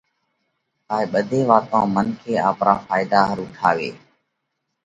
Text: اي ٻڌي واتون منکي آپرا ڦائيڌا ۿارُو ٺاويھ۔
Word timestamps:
اي 0.93 1.03
ٻڌي 1.11 1.41
واتون 1.49 1.85
منکي 1.95 2.33
آپرا 2.49 2.73
ڦائيڌا 2.87 3.19
ۿارُو 3.27 3.45
ٺاويھ۔ 3.55 3.93